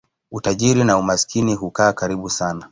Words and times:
Utajiri 0.31 0.83
na 0.83 0.97
umaskini 0.97 1.53
hukaa 1.55 1.93
karibu 1.93 2.29
sana. 2.29 2.69